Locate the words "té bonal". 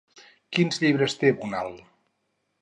1.25-1.71